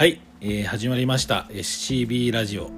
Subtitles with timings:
[0.00, 1.46] はい、えー始まりました。
[1.50, 2.70] SCB ラジオ、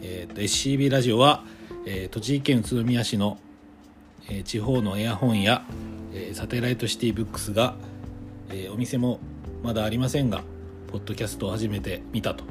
[0.00, 1.42] えーと SCB ラジオは、
[1.86, 3.36] えー栃木県宇都宮市の、
[4.28, 5.64] えー地方のエア本や、
[6.14, 7.74] えーサテライトシティブックスが、
[8.48, 9.18] えーお店も
[9.64, 10.44] まだありませんが
[10.92, 12.44] ポッドキャストを始めてみたと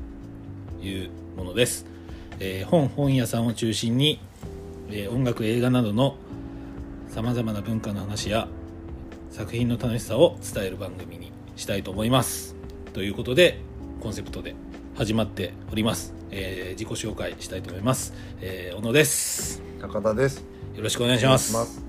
[0.82, 1.86] いうものです、
[2.42, 4.20] えー本本屋さんを中心に、
[4.90, 6.18] えー音楽映画などの
[7.08, 8.50] さまざまな文化の話や
[9.32, 12.58] 作品の楽しさを伝える番組にしたいと思います。
[12.92, 13.69] ということで
[14.00, 14.56] コンセプトで
[14.96, 19.62] 始まっております、えー自己紹介したいと思います、えー小野です。
[19.82, 20.44] 高田です。
[20.76, 21.84] よろしくお願いします。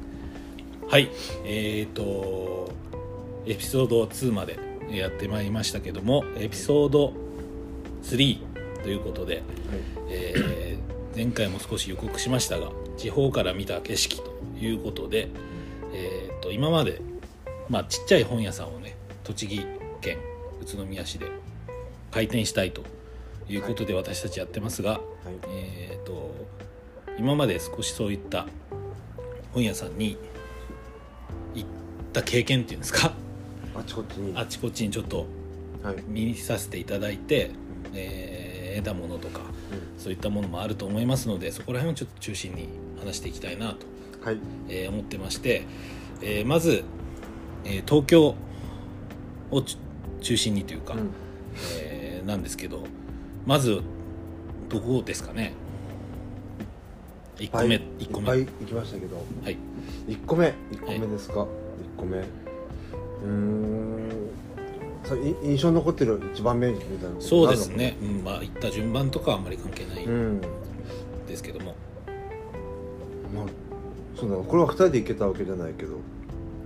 [0.88, 1.09] はい。
[1.45, 2.73] えーと
[3.46, 4.59] エピソード2まで
[4.91, 7.14] やってまいりましたけどもエピソード
[8.02, 8.38] 3
[8.83, 9.42] ということで、
[10.08, 15.28] えー前回も少し予告しましたが地方から見た景色ということで、
[15.92, 17.00] えー、と今まで、
[17.69, 19.66] まあ、ちっちゃい本屋さんをね栃木
[20.00, 20.19] 県
[20.62, 21.27] 宇都宮市で
[22.11, 22.83] 開店したいと
[23.48, 25.00] いうことで私たちやってますが、はい。
[25.48, 26.34] えー、と
[27.19, 28.47] 今まで少しそういった
[29.52, 30.17] 本屋さんに
[31.55, 31.69] 行っ
[32.12, 33.12] た経験っていうんですか？
[33.75, 34.33] あちこちに。
[34.36, 35.27] あちこちにちょっと
[35.83, 35.97] はい。
[36.06, 37.50] 見させていただいて、
[37.94, 39.41] えー得たものとか
[39.98, 42.69] そういったものもあると思いますのでそこら辺をちょっと中心に
[43.00, 43.86] 話していきたいなと、
[44.24, 44.39] はい。
[44.69, 45.64] えー思ってまして、
[46.22, 46.84] えーまず、
[47.64, 48.36] えー東京
[49.50, 49.77] をち
[50.20, 51.11] 中心にというか、うん
[52.21, 52.83] えーなんですけど
[53.47, 53.81] まず
[54.69, 55.53] どこですかね
[57.39, 59.17] ？1個目、はい一個目いっぱい行きましたけど。
[59.17, 59.57] はい
[60.07, 60.55] 一個目。
[60.71, 61.47] 一個目ですか？
[61.81, 62.19] 一個目。
[62.19, 64.11] うーん。
[65.05, 70.07] さい印象に残ってる一番目みたいなそうですね、うんまあ行った順番とかはあんまり関係ない。
[71.27, 71.75] ですけども、
[73.33, 73.37] うん。
[73.37, 73.47] まあ。
[74.17, 74.43] そうだな。
[74.45, 75.97] これは二人で行けたわけじゃないけど。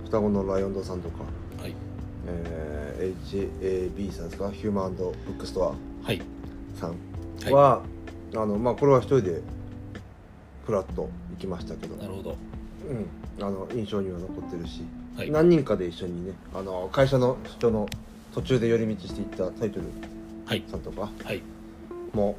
[0.05, 1.23] 双子のライオンドさんとか。
[1.61, 1.73] はい
[2.27, 2.54] えー、
[3.13, 4.49] HAB さんですか？
[4.51, 5.75] ヒューマンブックストは
[6.11, 6.21] い。
[6.77, 6.89] アさん
[7.43, 7.53] はい。
[7.53, 7.83] は。
[8.35, 9.41] あの、まあ、これは一人で。
[10.65, 11.95] フラッと行きましたけど。
[11.95, 12.35] なるほど。
[12.89, 14.81] うん、あの印象には残ってるし、
[15.15, 15.29] はい。
[15.29, 17.87] 何人かで一緒にねあの会社の人の
[18.33, 19.85] 途中で寄り道していったタイトル
[20.47, 20.63] はい。
[20.67, 21.43] さんとかはい。
[22.13, 22.35] も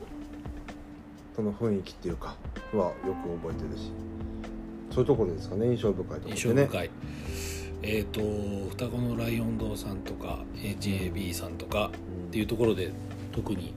[1.37, 2.35] その雰囲気っていうか
[2.73, 3.93] はよく覚えてるし。
[4.91, 6.63] そういうところですかね印象深いところ印でね。
[6.63, 6.91] 象深い、
[7.83, 8.21] えっ、と
[8.71, 11.91] 双子のライオン堂さんとか HAB さんとか
[12.29, 12.91] っていうところで
[13.33, 13.75] 特に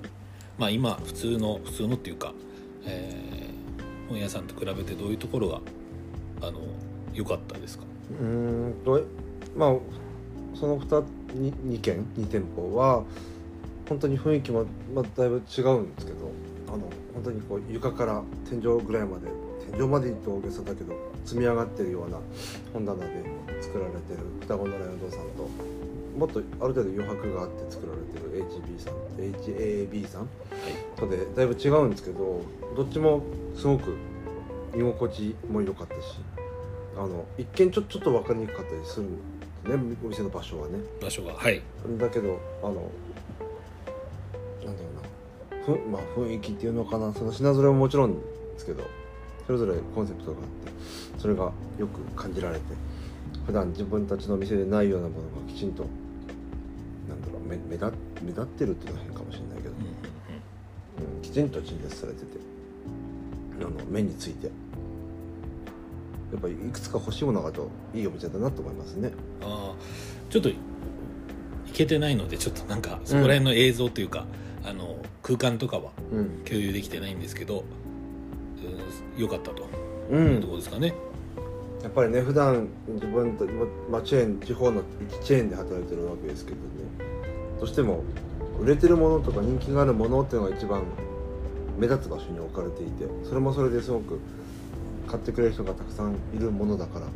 [0.57, 2.33] まあ今普通の普通のっていうか、
[2.85, 3.29] えー
[4.09, 5.61] 本屋さんと比べてどういうところが
[6.41, 6.59] あの
[7.13, 7.83] 良かったですか？
[8.19, 8.99] うんと
[9.55, 9.75] まあ
[10.55, 11.03] その 2,
[11.35, 13.03] 2, 軒2店舗は
[13.87, 16.31] 本当に雰囲気も、まあ、だいぶ違うんですけど
[16.69, 19.27] あの本当にこう床から天井ぐらいまで
[19.71, 22.17] 天井までいって大げさだけど積み上がってるような
[22.73, 23.23] 本棚で
[23.61, 25.49] 作られてる双子のライオン堂さんと
[26.17, 30.29] もっとある程度余白があって作られてる HB さん HAB さん
[30.97, 32.41] とでだいぶ違うんですけど
[32.75, 33.21] どっちも
[33.55, 33.95] すごく
[34.75, 35.99] 居心地も良かったし
[36.97, 39.39] あの一見ちょちょっと分かりにくかったりするんです
[39.77, 40.79] ねお店の場所はね。
[41.01, 41.61] 場所がはい。
[41.97, 42.73] だけどあの
[44.65, 44.89] なんだろ
[45.53, 45.75] うな。
[45.77, 47.13] ふ、まあ、雰囲気っていうのかな。
[47.13, 48.21] その品揃えももちろんで
[48.57, 48.83] すけど
[49.45, 50.71] それぞれコンセプトがあって
[51.19, 52.61] それがよく感じられて
[53.49, 55.83] 普段自分たちの店でないようなものがきちんと
[57.09, 61.15] なんだろう目目立目立ってるっていうのは変かもしれないけど、うんうんうん。
[61.15, 62.25] うん、きちんと陳列されてて
[63.59, 64.51] あの目について。
[66.31, 69.11] やっぱりいくつか欲しいものがあるといいお店だなと思いますね。
[69.41, 70.55] あーちょっとい
[71.73, 74.27] けてないのでちょっとなんかそこら辺の映像というか、
[74.63, 76.43] あの空間とかはうん。
[76.45, 77.63] 共有できてないんですけど
[79.17, 79.67] 良かったと。
[80.11, 80.93] ういうところですかね、
[81.83, 83.45] やっぱりね普段自分と、
[83.89, 86.61] まあ、チェーン地方の一チェーンで働いてるわけですけどね。
[87.59, 88.03] どうしても
[88.59, 90.83] 売れてるものとか人気があるものっていうのが一番
[91.77, 94.19] 目立つ場所に置かれていてそれもそれですごく
[95.07, 97.07] 買ってくれる人がたくさんいるものだから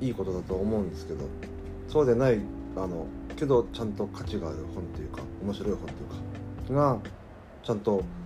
[0.00, 1.24] いいことだと思うんですけど
[1.88, 2.40] そうでない
[2.76, 3.06] あの
[3.36, 5.86] けどちゃんと価値がある本というか面白い本
[6.66, 6.98] というかが
[7.62, 8.20] ちゃんと、うん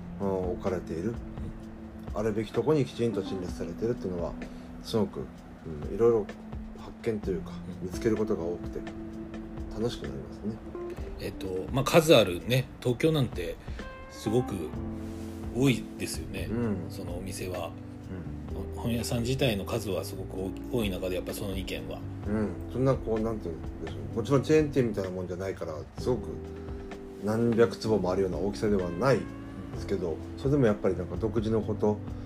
[0.52, 1.14] 置かれている。
[2.14, 4.32] あるべきところにきちんと陳列されてるっていうのは
[4.84, 5.26] すごく、
[5.66, 6.26] うん、いろいろ
[6.78, 7.52] 発見というか
[7.82, 8.80] 見つけることが多くて
[9.76, 10.56] 楽しくなりますね。
[11.20, 13.56] えっとまあ数あるね東京なんて
[14.10, 14.54] すごく
[15.56, 16.76] 多いですよね、うん。
[16.90, 17.70] そのお店は。
[18.76, 21.98] 本屋さん自体の数はすごく多い中でやっぱその2軒は。
[22.28, 26.28] うん、うん、そんなこうなんていうんでしょうもちろんチェーン店みたいなもんじゃないからすごく
[27.24, 29.22] 何百坪もあるような大きさではないで
[29.80, 32.23] すけどそれでもやっぱりなんか独自のこと、えー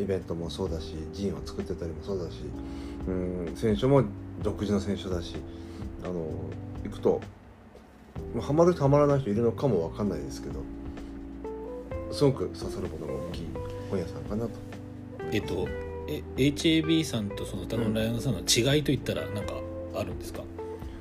[0.00, 2.38] イベントもそうだしジンを作ってたりもそうだし、
[3.06, 4.04] うん、選手も
[4.42, 5.36] 独自の選手だし
[6.04, 6.26] あの
[6.84, 7.20] 行くと
[8.34, 10.60] まあ、ハマる人ハマらない人いるのかもわかんないですけど
[12.10, 13.46] すごく刺さるものが大きい
[13.90, 14.50] 本屋さんかなと。
[15.32, 15.66] えっと
[16.08, 19.54] え HAB さんとその双子のライオンさんの違いといったら何か
[19.94, 20.42] あるんですか、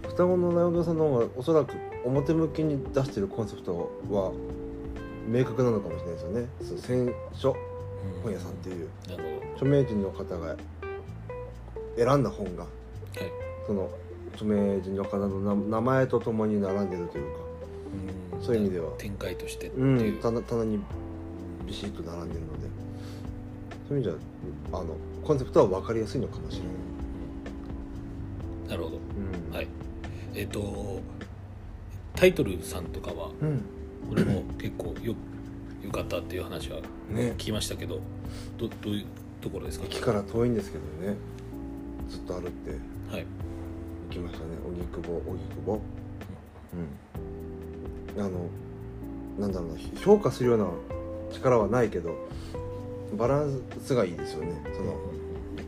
[0.07, 1.73] 双子のライオンさんの方がおそらく
[2.05, 4.31] 表向きに出してるコンセプトは
[5.27, 6.47] 明確なのかもしれないですよね。
[6.81, 7.70] 選書うん
[8.23, 8.89] 本屋さんっていう。
[9.55, 10.55] 著名人の方が
[11.97, 12.65] 選んだ本が
[13.13, 13.31] どはい。
[13.67, 13.89] その
[14.33, 17.39] 著名人の方の名名前とともに並んでるというか
[18.35, 18.43] うん。
[18.43, 18.91] そういう意味では。
[18.97, 20.79] 展開としてってういう、ん、棚棚に
[21.65, 22.67] ビシッと並んでるので。
[23.87, 26.69] そういう意味じゃあのコンセプトは分かりやすいのかもしれな
[28.67, 28.97] い、なるほど。
[28.97, 29.53] うん。
[29.53, 29.67] はい。
[30.33, 31.01] えっ、と
[32.15, 33.63] タイトルさんとかはうん、
[34.09, 35.13] これも結構よ
[35.83, 36.79] よかったっていう話は
[37.09, 37.33] ね。
[37.33, 37.99] 聞きましたけど
[38.57, 39.05] どどういう
[39.41, 39.85] ところですか？
[39.85, 41.17] 駅から遠いんですけどね。
[42.09, 42.71] ずっと歩って。
[43.11, 43.25] はい。
[44.09, 44.45] 行きましたね。
[44.67, 45.81] 荻窪荻窪
[48.17, 48.23] うん。
[48.23, 48.47] あの
[49.39, 49.75] なんだろうな。
[50.01, 50.67] 評価するような
[51.33, 52.15] 力はないけど
[53.17, 54.61] バランスがいいですよね。
[54.75, 54.99] その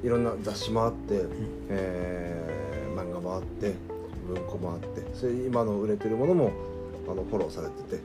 [0.03, 1.25] いろんな雑誌もあって、
[1.69, 2.53] えー
[2.93, 3.73] 漫画もあって
[4.27, 6.51] 文庫もあってそれ今の売れてるものも
[7.09, 8.03] あのフォローされてて。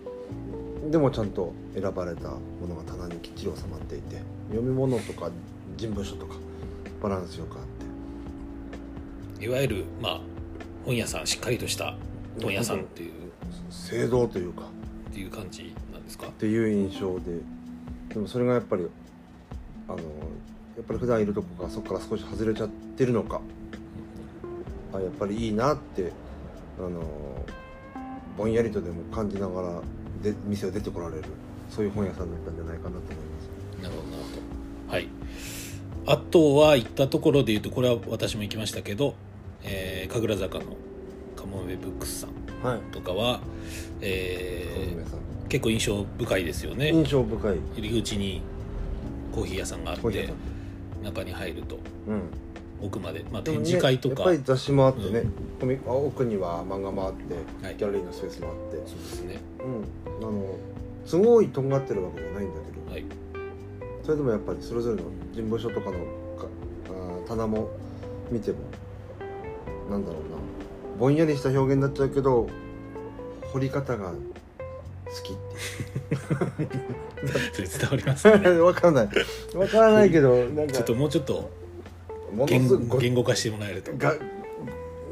[0.90, 2.38] でもちゃんと選ばれたも
[2.68, 4.16] のが棚にきっちり収まっていて
[4.48, 5.30] 読み物とか
[5.76, 6.34] 人文書とか
[7.02, 9.44] バランスよくあって。
[9.44, 10.20] いわゆるまあ
[10.84, 11.94] 本屋さんしっかりとした
[12.42, 13.12] 本屋さんっていう。
[13.70, 14.62] 聖堂というか。
[15.10, 16.28] っていう感じなんですか？
[16.28, 17.40] っていう印象で。
[18.08, 18.86] でもそれがやっぱり
[19.88, 20.02] あのや
[20.82, 23.40] っぱり普段いるとこがそこから少し外れちゃってるのか。
[24.92, 26.12] あやっぱりいいなって
[26.78, 27.02] あの
[28.36, 29.82] ぼんやりとでも感じながら
[30.22, 31.24] で店を出てこられる。
[31.70, 33.40] そういう本屋さんだったんじゃないかなと思いま
[33.78, 33.82] す。
[33.82, 34.28] なるほどなるほ
[34.88, 34.92] ど。
[34.92, 35.08] はい。
[36.06, 39.14] あとは行ったところで言うとこれは私も行きましたけど、
[39.62, 40.64] えー、神楽坂の
[41.36, 42.80] カモメブックスさんはい。
[42.90, 43.40] とかは、
[44.00, 45.18] え皆さん。
[45.18, 46.92] ー結構印象深いですよね。
[46.92, 47.58] 印象深い。
[47.76, 48.42] 入り口に
[49.34, 50.28] コーヒー屋さんがあって
[51.02, 51.78] 中に入ると。
[52.08, 52.22] うん
[52.80, 55.24] 奥まで、まあ、展示会とか、やっぱり雑誌もあってね、
[55.60, 55.80] うん。
[55.86, 57.34] 奥には漫画もあって、
[57.64, 57.76] はい。
[57.76, 58.76] ギャラリーのスペースもあって。
[58.86, 59.40] そうですね。
[59.60, 60.26] うん。
[60.28, 60.56] あの
[61.04, 62.92] すごいとんがってるわけじゃないんだけど。
[62.92, 63.04] はい。
[64.04, 65.02] それでもやっぱりそれぞれの
[65.32, 65.98] 人文書とかのか
[66.88, 67.68] あー棚も
[68.30, 68.58] 見ても
[69.90, 70.38] なんだろうな。
[70.98, 72.48] ぼんやりした表現になっちゃうけど
[73.52, 74.16] 彫り方が好
[75.22, 75.36] きっ
[76.08, 76.16] て
[77.52, 78.48] それ伝わりますかね。
[78.48, 79.08] い うわかんない。
[79.54, 80.72] わからないけどなんか。
[80.72, 81.50] ちょっともうちょっと
[82.32, 83.92] もの言すごい言語化してもらえると。
[83.96, 84.14] が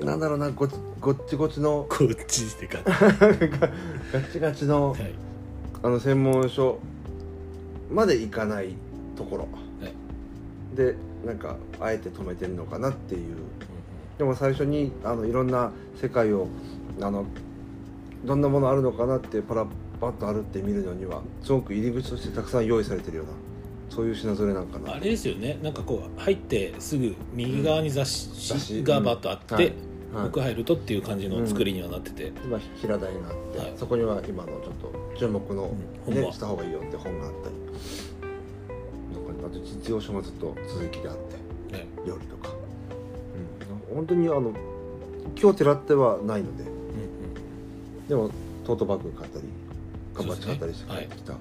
[0.02, 0.68] なんだろうなご
[1.00, 1.86] ごっちごちの。
[1.88, 2.78] こっちってか
[4.12, 5.14] ガ チガチのはい。
[5.82, 6.78] あの専門書
[7.90, 8.74] までいかない
[9.16, 10.76] ところ、はい。
[10.76, 13.36] でなんかあえて止めてるのかなっていう。
[14.18, 15.70] でも最初にあのいろんな
[16.00, 16.48] 世界を
[17.00, 17.24] あの
[18.24, 19.66] どんなものあるのかなってパラ
[20.00, 23.32] パッと歩ってみるのにはすごく入り口としてたくさん用意されてるような
[23.90, 24.94] そういう品揃えなんかな。
[24.94, 25.58] あれですよね。
[25.62, 29.58] なんかこう入ってすぐ右側に雑誌がバッとあって、うん。
[29.58, 29.64] はい。
[29.66, 29.74] はい
[30.16, 33.72] 奥入るとっていう感じの作りにはなってて、今平台があって、はい。
[33.76, 35.70] そこには今のちょっと注目の、ね
[36.06, 37.56] うんした方がいいよって本があったり。
[39.12, 41.16] なんかあと実用書がずっと続きであっ
[41.68, 41.86] てね。
[42.06, 42.48] 料理とか、
[43.90, 44.54] うん、本当にあの
[45.38, 46.62] 今日てらってはないので。
[46.62, 46.76] うん
[48.08, 48.30] でも
[48.64, 49.48] トートバッグ買ったり
[50.14, 51.34] カバそうですねチ買ったりして帰ってきた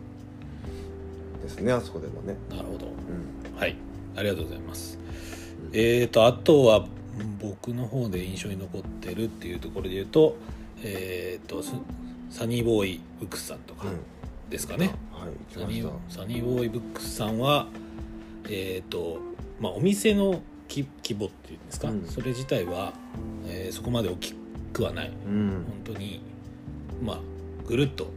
[1.45, 2.87] ですねあそこでもね、うんなるほど。
[2.87, 3.75] うん、はい。
[4.15, 4.97] ありがとうございます、
[5.63, 5.69] うん。
[5.73, 6.85] えーとあとは
[7.41, 10.35] 僕の方で印象に残ってるっていうところで言うと
[10.83, 11.73] えーとス
[12.29, 13.99] サニーボーイブックスさんとかうん
[14.49, 17.67] ですかね、はいサニーボーイブックスさんは
[18.49, 19.19] えっ、と
[19.59, 22.05] まあお店の規規模っていうんですか、うん。
[22.05, 22.93] それ自体は、
[23.47, 24.33] えーそこまで大き
[24.73, 25.11] くはない。
[25.27, 25.65] うん。
[25.85, 26.21] 本当に
[27.01, 27.19] まあ
[27.67, 28.07] ぐるっと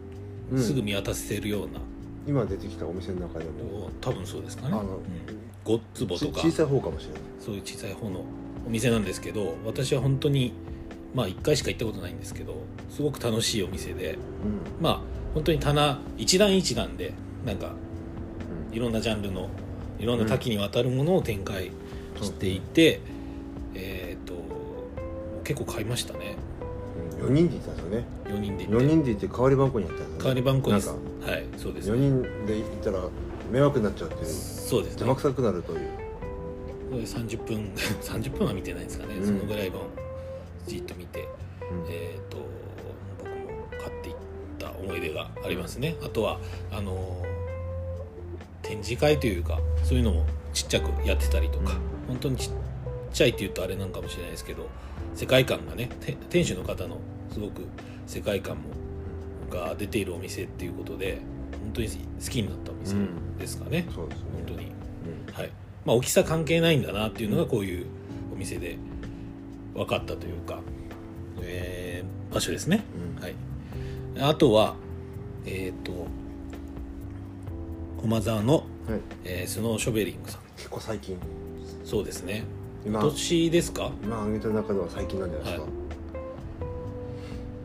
[0.53, 0.63] うん。
[0.63, 1.81] すぐ見渡せるような、
[2.29, 4.75] 今出てきたお店の中でも多分そうですかね。
[4.75, 4.99] あの
[5.67, 6.41] うん、5坪ちとか。
[6.43, 7.23] 小さい方かもしれない。
[7.41, 8.23] そういう小さい方の
[8.67, 10.53] お店なんですけど私は本当に
[11.15, 12.55] まあ1回しか行ったことないんですけど
[12.91, 14.19] すごく楽しいお店でうん。
[14.79, 15.01] まあ
[15.33, 17.15] 本当に棚一段一段で
[17.47, 17.73] なんか
[18.73, 19.49] いろんなジャンルの
[19.99, 21.71] いろんな多岐にわたるものを展開
[22.21, 23.01] していて、
[23.75, 24.35] えっ、と
[25.45, 26.37] 結構買いましたね。
[27.21, 28.05] 4人でいたんですよね。
[28.27, 30.19] 4人で行っ4て人でいて代わり番号にやったんですよね。
[30.19, 30.95] 代わり番号になんか
[31.31, 33.01] はいそうです4人でいたら
[33.51, 34.27] 迷惑になっちゃうっていう。
[34.27, 35.07] そうですね。
[35.07, 35.91] 邪魔くさくなるという。
[36.91, 39.27] それで30分 30分は見てないですかね、うん。
[39.27, 39.83] そのぐらいの
[40.67, 41.29] じっと見て。
[41.71, 41.91] うん。
[41.91, 42.39] えっ、と
[43.19, 44.15] 僕も買っていっ
[44.59, 45.97] た思い出がありますね。
[46.03, 47.23] あとはあの
[48.63, 52.53] 展示会というかそういうのもちっちゃくやってたりとか、本当にちっ
[53.13, 54.67] ちゃいって言うとあれなんかもしれないですけど
[55.15, 56.99] 世界観がねて店主の方の
[57.33, 57.63] すごく
[58.07, 58.63] 世界観も
[59.51, 61.21] が出ているお店っていうことで
[61.63, 61.95] 本当に好
[62.31, 62.95] きになったお店
[63.39, 64.25] ですかね、そうですね。
[64.35, 64.67] 本当に。
[65.29, 65.35] うん。
[65.35, 65.51] はい。
[65.85, 67.87] まあ大きさ関係ないんだなっていうのがこういう
[68.33, 68.79] お店で
[69.75, 70.61] 分かったというか、
[71.43, 72.85] えー場所ですね、
[73.17, 73.23] うん。
[73.23, 73.35] はい。
[74.21, 74.75] あとは
[75.47, 76.07] えっ、と
[78.03, 78.65] 駒沢の、はい。
[79.25, 80.41] えースノーショベリングさん。
[80.57, 81.17] 結構最近。
[81.85, 82.45] そうですね。
[82.85, 83.01] 今。
[83.01, 83.91] 今年ですか？
[84.03, 85.69] 今挙げた中では最近なんじゃないですか、は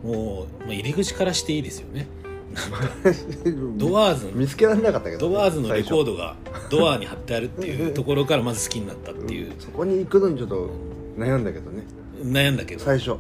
[0.04, 2.08] もう、まあ、入り口からしていいですよね。
[3.78, 6.36] ドアーズ見つけられなかったけどね、ドアーズのレコードドが
[6.70, 9.54] ドアに貼ってあるっていうところからまず好きになったっていう。
[9.58, 10.70] そこに行くのにちょっと
[11.18, 11.84] 悩んだけどね。
[12.22, 12.84] 悩んだけど。
[12.84, 13.12] 最初。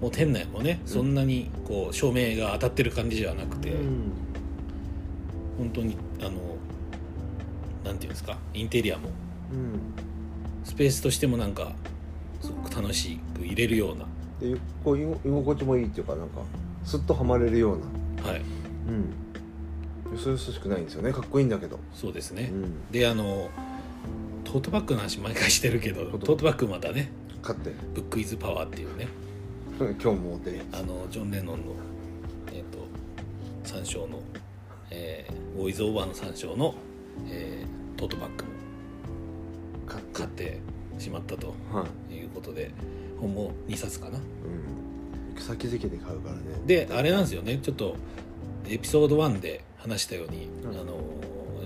[0.00, 4.12] もう店内もねそんなにこう照明が当たってる感じじゃなくて、うん。
[5.58, 6.30] 本当にあの
[7.84, 9.10] なんていうんですかインテリアも。
[9.52, 9.80] うん。
[10.64, 11.72] スペースとしてもなんか
[12.40, 14.06] すごく楽しく入れるような
[14.40, 16.40] でこう居居心地もいいっていうかなんか
[16.84, 17.78] スッとはまれるよう
[18.24, 18.30] な。
[18.30, 18.40] はい。
[18.40, 20.18] うん。
[20.18, 21.12] そうしくないんですよね。
[21.12, 23.48] かっこいいんだけど、そうですね、うん、であの
[24.42, 26.66] トートバッグの話毎回してるけどトートバッグ。
[26.66, 27.72] またね勝って。
[27.94, 29.06] ブックイズパワーっていうね。
[29.78, 30.60] 今日も持ってる。
[30.72, 31.74] あのジョン・レノンの
[32.52, 32.86] えっ、と
[33.62, 34.20] 参照の、
[34.90, 36.74] えーボーイズ・オーバーの参照の、
[37.28, 38.50] えートートバッグも
[40.12, 40.60] 買って
[41.00, 42.70] しまったとはい、いうことで
[43.20, 44.18] 本も2冊かな。
[44.18, 46.40] うん、行く先々で買うからね。
[46.66, 47.58] であれなんですよね。
[47.62, 47.96] ちょっと
[48.68, 50.70] エピソード1で話したように、うん。
[50.78, 50.98] あの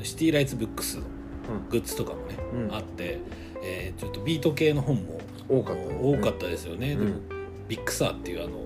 [0.03, 1.69] City Lights Books のうん。
[1.71, 2.75] グッズとかもね、うん。
[2.75, 3.19] あって、
[3.63, 5.99] えーちょっとビート系の本も多かったね。
[6.03, 6.99] 多かったですよね、うん。
[7.01, 7.21] でも
[7.69, 8.59] Big Sur っていうあの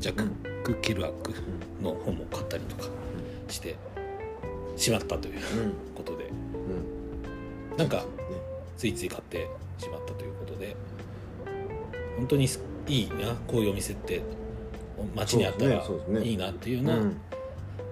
[0.00, 2.84] ジャック・ケルアックうの本も買ったりとか
[3.48, 3.76] して
[4.76, 5.72] しまったといううん。
[5.94, 6.24] ことで。
[6.24, 7.76] うん。
[7.76, 8.04] なんかね
[8.76, 10.76] ついつい買ってしまったということで
[12.16, 14.22] 本当にすいいなこういうお店って
[15.14, 15.82] 街にあったら
[16.22, 17.00] いいなっていうよううん。
[17.00, 17.16] なん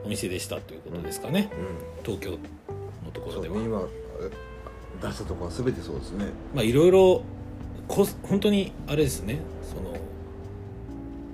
[0.04, 2.04] お店でしたということですかね、うん。
[2.04, 2.36] 東京の
[3.12, 3.56] ところでは。
[3.56, 3.82] 今
[4.20, 4.30] え
[5.00, 6.26] 出したところは全てそうですね。
[6.54, 7.22] まあいろいろ
[7.88, 9.40] こ本当にあれですね。
[9.62, 9.96] その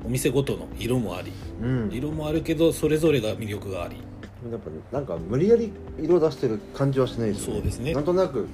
[0.04, 1.90] お店ごとの色もありうん。
[1.92, 3.96] 色もあるけどそれぞれが魅力があり。
[4.50, 7.54] やっぱなんか無理やり色出してる感じはしないですよね。
[7.54, 7.94] そうですね。
[7.94, 8.46] なんとなく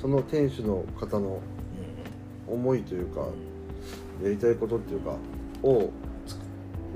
[0.00, 1.40] その店主の方の
[2.48, 3.20] う思いというか
[4.22, 5.16] やりたいことっていうか
[5.62, 5.90] を
[6.26, 6.38] つ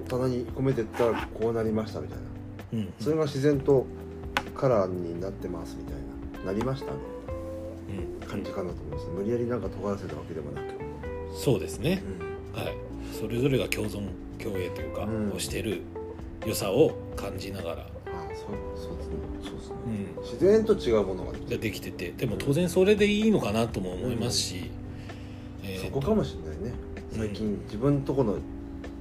[0.08, 2.18] 棚に込めてったらこうなりましたみたい
[2.73, 2.78] な。
[2.78, 2.92] んうん。
[3.00, 3.87] それが自然と
[4.54, 5.94] カラーになってますみたい
[6.44, 6.52] な。
[6.52, 6.99] なりましたみ
[7.96, 9.06] うんたいな感じかなと思います。
[9.08, 10.64] 無理やりなんか尖らせたわけでもなく、
[11.34, 12.02] そうですね。
[12.54, 12.62] うん。
[12.62, 12.76] はい。
[13.18, 14.08] それぞれが共存
[14.38, 15.32] 共栄というか、うん。
[15.32, 15.82] をしてる
[16.46, 17.87] 良さを感じながら、
[18.76, 19.14] そうですね。
[19.44, 19.74] そうですね。
[20.16, 21.90] うん、自然と違うものができてができて。
[21.90, 24.70] てでも当然それでいいのかなとも思いますし、
[25.62, 26.74] えーそこかもしれないね。
[27.12, 28.36] 最近自分とこの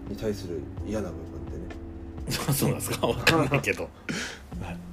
[0.09, 2.53] に対する嫌な部分ってね。
[2.53, 3.07] そうなんですか？
[3.07, 3.89] わかんないけど。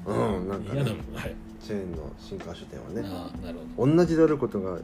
[0.07, 1.35] うんなんか嫌なねはい。
[1.63, 3.03] チェーンの新華書店はね。
[3.05, 3.95] ああなるほど。
[3.97, 4.79] 同じであることが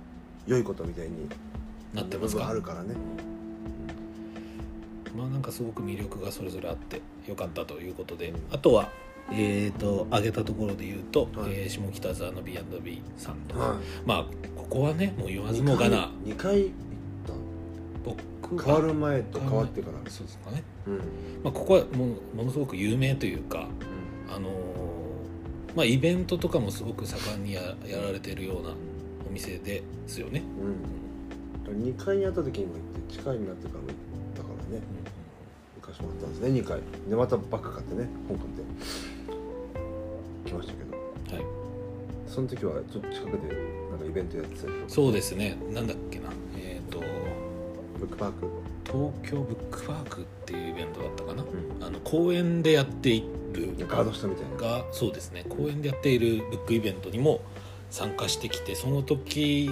[0.46, 1.28] 良いことみたいに
[1.94, 2.48] なってますか？
[2.48, 2.94] あるからね。
[5.16, 8.32] まあなんかすごく魅力がそれぞれあってよかったということで。
[8.52, 8.90] あとは
[9.32, 11.52] えー、と挙げたところで言うと、はい。
[11.52, 14.24] えー下北沢の B&B さんとか、はまあ
[14.56, 16.10] ここはねもう言わずもがな。
[16.24, 16.70] 2回行っ
[18.04, 20.10] 僕た変わる前と変わってから。
[20.10, 20.96] そうですかね、うん。
[21.42, 23.66] まあ、ここはもうものすごく有名というか
[24.28, 24.52] あのー
[25.76, 30.42] まあイベントとかもすごく盛んにややられてるようなお店ですよね、
[31.66, 33.96] うん、2階にあった時にも行って近いになってからも行っ
[34.34, 34.82] たからね。
[35.82, 36.80] 行かしてもらったんですね2回。
[37.10, 38.64] でまたバッグ買ってね香港で
[40.46, 40.96] 来ましたけど。
[41.36, 41.46] はい。
[42.26, 43.54] その時はちょっと近くで
[43.90, 44.84] なんかイベントやってたりとか。
[44.88, 45.56] そうですね。
[45.72, 46.28] なんだっけな。
[46.56, 47.00] えっ、と
[47.98, 48.48] ブックパーク。
[48.84, 51.46] 東京ブックパークっていうイベントだったかな、ん。
[51.80, 53.20] あの公園でやってい
[53.52, 53.74] る。
[53.88, 54.56] ガード下みたいな。
[54.56, 55.44] がそうですね。
[55.48, 57.40] 公園でやっているブックイベントにも
[57.90, 59.70] 参加してきてその時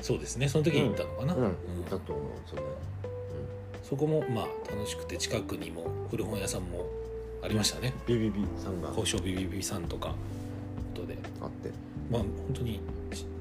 [0.00, 0.48] そうですね。
[0.48, 1.42] その時に行ったのかな、うん。
[1.42, 1.54] うん。
[1.84, 2.62] だと思うそれ。
[2.62, 2.68] ね
[3.82, 6.86] そこもまあ楽しくて近くにも古本屋さんも
[7.44, 7.92] ありましたね。
[8.06, 8.88] ビビビさんが。
[8.88, 10.08] 交渉 BBB さんとか。
[10.08, 10.14] こ
[10.94, 11.18] とで。
[11.42, 11.70] あって。
[12.10, 12.80] まあ本当に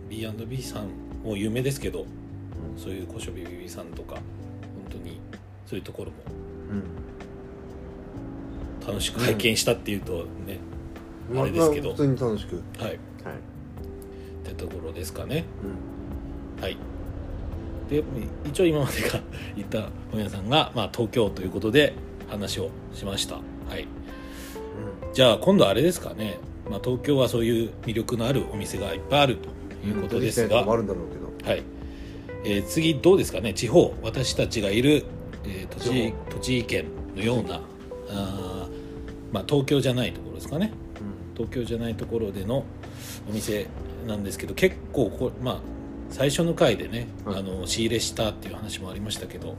[0.10, 0.90] B&B さん
[1.24, 2.08] も有名ですけどうん。
[2.78, 4.24] そういう交渉 BBB さんとか本
[4.92, 5.20] 当に
[5.66, 6.18] そういうところも
[6.72, 6.74] う
[8.86, 8.86] ん。
[8.86, 10.60] 楽しく拝見したっていうとね、
[11.34, 11.92] まあれですけど。
[11.92, 12.62] 普通に楽しく。
[12.78, 12.88] はい。
[12.88, 12.96] はい。
[12.96, 12.98] っ
[14.44, 15.46] てところですかね。
[16.58, 16.62] うん。
[16.62, 16.78] はい。
[17.90, 18.04] で
[18.46, 19.20] 一応今までが
[19.56, 21.94] 言った本屋さんが、まあ、東京ということで
[22.30, 23.40] 話をしました
[23.70, 23.88] はい。
[25.14, 26.40] じゃあ今度あれですかね、
[26.70, 29.50] まあ、東京はそういう魅力のあるお店がいっぱいあると
[29.88, 31.52] いうことですが、もあるんだろうけど。
[31.52, 31.64] はい。
[32.46, 33.54] えー次どうですかね。
[33.54, 33.94] 地方。
[34.02, 35.06] 私たちがいる、
[35.46, 37.62] えー栃栃木県のような
[38.10, 40.72] あー、まあ、東京じゃないところですかね。
[41.36, 42.66] 東京じゃないところでの
[43.30, 43.68] お店
[44.08, 45.60] なんですけど結構こまあ
[46.10, 47.40] 最初の回でね、はい。
[47.40, 49.56] あの仕入れしたっていう話もありましたけど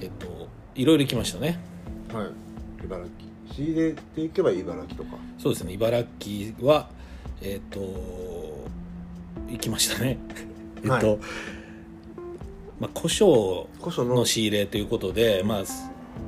[0.00, 1.58] えっといろいろ行きましたね。
[2.12, 2.26] はい。
[2.84, 5.16] 茨城仕入れていけば茨城とか。
[5.38, 5.72] そうですね。
[5.74, 6.88] 茨城は
[7.42, 7.80] えっと
[9.48, 10.18] 行きましたね。
[10.82, 11.18] えっと、はい。
[12.80, 13.66] まあ胡椒
[14.08, 15.64] のの仕入れということでまあ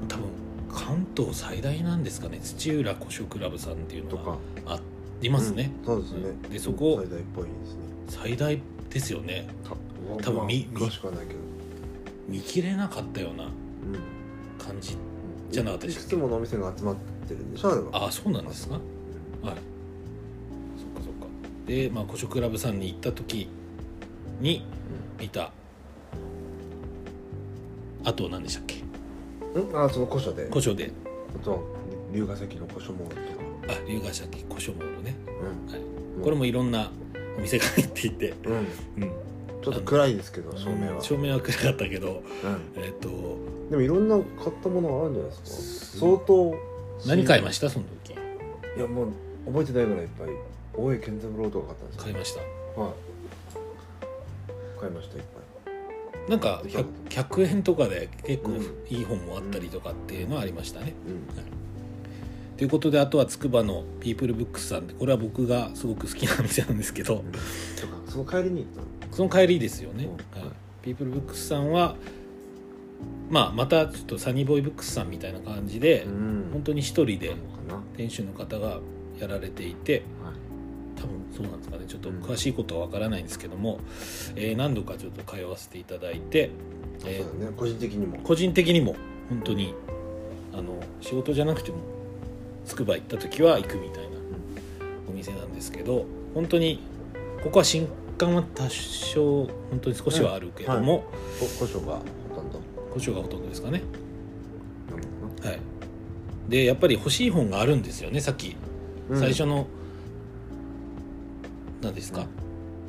[0.09, 0.25] 多分
[0.73, 2.39] 関東最大なんですかね。
[2.43, 4.81] 土浦古書クラブさんっていうのがあ
[5.21, 6.19] りますね、うんそうですね。
[6.53, 7.81] でそこ最大っぽいですね。
[8.09, 9.49] 最大ですよね。
[9.65, 9.71] た
[10.31, 11.41] 多分みまあ詳しくはないけど。
[12.29, 13.51] 見切れなかったようなうん。
[14.59, 14.97] 感じ
[15.51, 17.89] じゃなかったでいくつものお店が集まってるんでしょあれは？
[17.93, 18.75] ああそうなんですか？
[18.75, 18.83] はい。
[19.43, 19.57] そっか
[21.03, 21.27] そっか。
[21.67, 23.49] でまあ古書クラブさんに行った時
[24.41, 24.65] に
[25.19, 25.53] 見た。
[28.05, 28.83] あと何でしたっけ？
[29.55, 29.85] うん？
[29.85, 30.47] あその古書で。
[30.49, 30.91] 古書で。
[31.35, 31.59] あとは
[32.13, 33.23] 龍ヶ崎の古書モールと
[33.69, 33.75] か。
[33.75, 35.73] あ龍ヶ崎古書モールね、うん。
[35.73, 35.81] はい、
[36.19, 36.23] うん。
[36.23, 36.91] これもいろんな
[37.39, 38.55] お店が入っていて、うん。
[38.55, 38.67] うん、
[39.63, 42.23] ちょっと暗いですけど照明は、照明は暗かったけど
[42.77, 42.83] うん。
[42.83, 43.09] えっ、と
[43.71, 46.55] でもいろんな買ったものがあるんじゃないですすか相当
[47.07, 47.69] 何買いましした？
[47.71, 48.15] その時。
[48.15, 49.13] たいやもう
[49.47, 50.29] 覚えてないぐらいいっぱい。
[50.77, 52.03] 大江健三郎とか買ったんですよ。
[52.03, 52.41] 買いました。
[52.81, 52.93] はい。
[54.81, 55.23] 買いましたいっ
[56.29, 58.63] なんか 100, 100円とかで結構うん。
[58.89, 60.87] いい本もあったりとかっていうのはありましたね。
[60.87, 62.57] ぱいうん。
[62.57, 67.17] ということであとは筑波のピープルブックスさんでこれは僕がすごく好きな店なんですけど。
[67.17, 67.27] とか
[68.09, 68.87] その帰りに行ったの？
[69.13, 70.41] その帰りですよね、うん。
[70.41, 70.51] はい、
[70.83, 71.95] ピープルブックスさんは、
[73.31, 76.51] まあ、またちょっとサニーボーイブックスさんみたいな感じで、うん。
[76.53, 77.35] 本当に一人で
[77.97, 78.81] 店主の方が
[79.19, 80.35] やられていてはい。
[81.01, 81.85] 多分そうなんですかね。
[81.89, 82.21] ちょっとうん。
[82.23, 83.81] 詳しいことはわからないんですけども、
[84.37, 86.51] えー何度かちょっと通わせていただいて、
[87.05, 87.53] えーそうだね。
[87.57, 88.19] 個人的にも。
[88.19, 88.95] 個人的にも
[89.29, 89.75] 本当に
[90.53, 91.79] あの仕事じゃなくても
[92.65, 94.11] つくば行った時は行くみたいな
[95.09, 96.81] お店なんですけど本当に
[97.43, 101.05] ここは新刊は多少本当に少しはあるけども、
[101.41, 102.01] こ古書が
[102.95, 103.83] ほとんど故障がほとんどですかね。
[105.43, 105.61] はい。
[106.49, 108.57] でやっぱり欲しい本があるんですよねさっき。
[109.11, 109.67] な最初の、
[111.83, 112.45] 何ですか、うん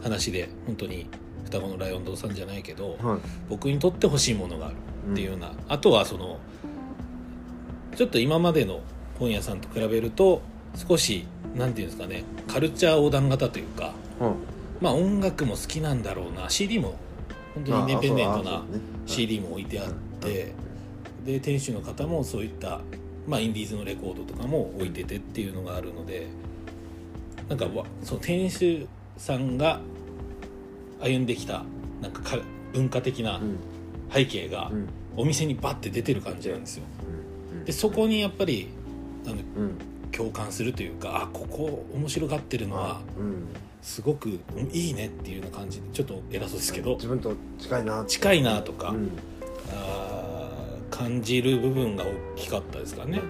[0.05, 1.07] 話で本当に
[1.45, 3.19] 双子のライオン堂さんじゃないけど、はい。
[3.49, 4.75] 僕にとって欲しいものがある
[5.11, 6.39] っていうような、あとはその
[7.95, 8.81] ちょっと今までの
[9.17, 10.41] 本屋さんと比べると
[10.75, 14.35] 少しなんていうんですかねカルチャー横断型というかうん
[14.81, 16.95] まあ音楽も好きなんだろうな CD も
[17.55, 18.63] 本当にインディペンデントな
[19.05, 19.87] CD も置いてあっ
[20.19, 20.53] て
[21.25, 22.81] で店主の方もそういった、
[23.27, 26.27] まあ、インディーズのレコードとかも置いててっていうのがあるので
[27.49, 28.87] なんかわその店主
[29.17, 29.79] さんが
[30.99, 31.63] 歩んできた
[32.01, 32.37] なんかか
[32.73, 33.57] 文化的なうん。
[34.11, 34.89] 背景がうん。
[35.17, 36.83] お店にバッて出てる感じなんですよ。
[37.53, 37.65] うん。
[37.65, 38.69] でそこにやっぱり
[39.25, 39.77] あのうん。
[40.11, 43.47] 共感するというかあここ面白がってるのはうん
[43.85, 44.39] すごく
[44.73, 48.03] いいねっていうような感じでちょっと偉そうですけど自分と近いな。
[48.05, 49.11] 近いなとか、うん。
[49.71, 53.21] あー感じる部分が大きかったですかね、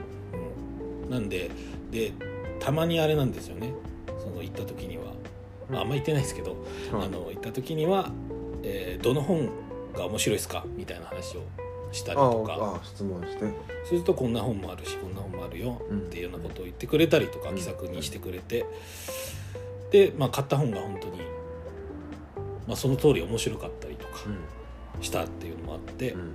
[1.04, 1.50] うん、なんで
[1.92, 2.14] で
[2.60, 3.74] たまにあれなんですよね。
[4.24, 5.14] その行った時には、
[5.70, 6.52] まあ、あんま行ってないですけど、
[6.92, 8.12] はいあの行った時には、
[8.64, 9.50] えーどの本
[9.94, 10.66] が面白いですか？
[10.78, 11.44] みたいな話を
[11.92, 13.46] したりあとか質問して。
[13.86, 17.56] するとこんな本もあるしこんな本もあるようんっていうようなことを言ってくれたりとかうん。
[17.56, 18.66] 気さくにしてくれて
[19.92, 21.20] で、まあ、買った本が本当に、
[22.68, 24.20] まあ、その通り面白かったりとか
[25.02, 26.34] したっていうのもあって、うん。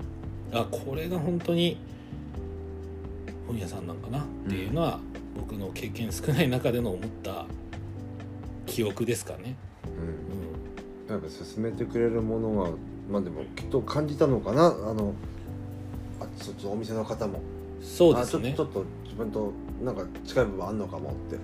[0.52, 1.78] あこれが本当に
[3.46, 5.00] 本屋さんなんかなっていうのは、
[5.36, 7.46] 僕の経験少ない中での思った
[8.66, 9.56] 記憶ですかね。
[11.08, 11.14] うん。
[11.14, 12.70] やっぱ進めてくれるものは
[13.10, 14.66] まあでもきっと感じたのかな。
[14.66, 15.14] あの
[16.20, 17.40] あそっちのお店の方も。
[17.80, 18.52] うん、そうですね。
[18.52, 21.36] あちょっとちょっと自分となんか近い部分あんのかもって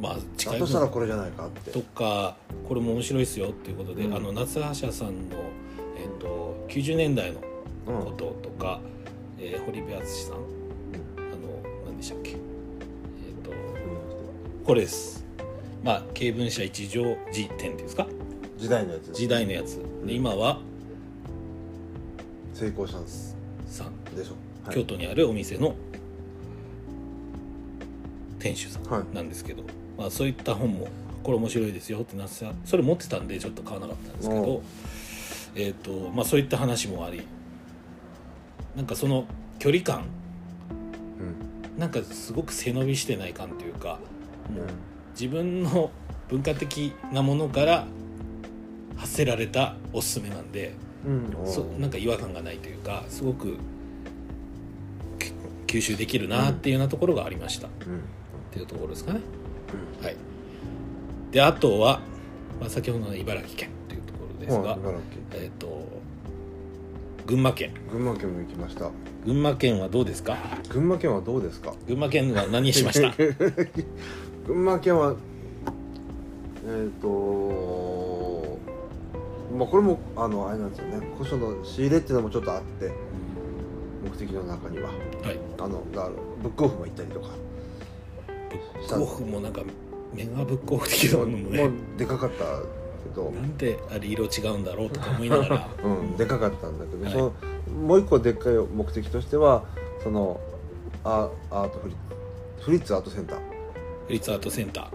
[0.00, 1.70] まあ近だい分としたらこれじゃないかって。
[1.70, 2.36] とか
[2.68, 4.14] これも面白いですよっていうことで、うん。
[4.14, 5.36] あの夏葉社さんの、
[5.98, 7.40] えっと90年代の
[7.88, 8.04] うん。
[8.04, 8.80] こととか、
[9.38, 10.34] えー堀部敦さん。
[10.34, 10.42] あの
[11.86, 12.30] 何でしたっけ？
[12.30, 12.36] えっ、
[13.44, 13.50] と
[14.64, 15.24] これです。
[15.84, 18.06] まあ経文社一条辞典っていうんですか？
[18.58, 19.80] 時代のやつ時代のやつ。
[20.04, 20.60] で今は
[22.54, 23.02] 成功したん。
[23.04, 23.36] です
[23.68, 23.92] さん。
[24.16, 24.32] でしょ、
[24.66, 24.74] はい。
[24.74, 25.74] 京都にあるお店の
[28.46, 29.02] 店主さはい。
[29.02, 29.64] んなんですけど、
[29.98, 30.88] まあ、そういった本も
[31.22, 34.62] これ面白いですよってなってたそれ持ってたんでちょっと買わなかったんですけおど、
[35.56, 37.22] えーとまあ、そういった話もあり
[38.76, 39.24] なんかその
[39.58, 40.04] 距離感
[41.18, 41.80] うん。
[41.80, 43.98] なんかすごく背伸びしてない感というか
[44.54, 44.66] もううん。
[45.12, 45.90] 自分の
[46.28, 47.86] 文化的なものから
[48.96, 50.74] 発せられたおすすめなんで
[51.06, 51.32] うん。
[51.46, 53.56] そなんか違和感がないというかすごく
[55.18, 55.32] け
[55.66, 58.02] 吸収できるなっていうようなところがありました、っうん
[58.56, 59.20] ていうところですかね。
[60.02, 60.16] はい。
[61.30, 62.00] であとは、
[62.60, 64.98] まあ、先ほどの茨城県というところですが、はい茨
[65.32, 65.42] 城。
[65.44, 65.86] えっ、と
[67.26, 67.72] 群馬県。
[67.90, 68.90] 群馬県も行きました。
[69.24, 70.36] 群馬県はどうですか？
[70.68, 71.74] 群馬県はどうですか？
[71.86, 73.12] 群馬県は何しました？
[74.46, 75.16] 群馬県は
[76.68, 78.58] えっ、と
[79.56, 81.06] まあこれもあのあれなんですよね。
[81.18, 82.92] 古書の仕入れっていうのもちょっとあって
[84.04, 84.88] 目的の中には。
[84.88, 84.94] は
[85.32, 85.38] い。
[85.58, 85.82] あの
[86.42, 87.28] ブックオフも行ったりとか
[88.50, 89.62] ブックオフもなんか
[90.14, 92.44] メガブックオフ的なものももうねでかかった
[93.08, 93.30] けど。
[93.30, 95.68] なんであれ色違うんだろうとか思いながら。
[95.84, 97.12] うん、でかかったんだけど、はい。
[97.12, 97.32] その
[97.86, 99.64] もう一個でっかい目的としては
[100.02, 100.40] その
[101.04, 101.96] アアートフリ
[102.60, 103.38] フリッツアートセンター。
[103.38, 104.90] フリッツアートセンタ